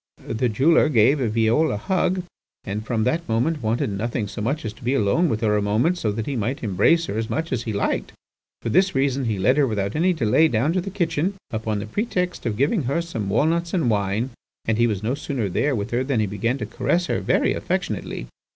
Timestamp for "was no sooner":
14.87-15.47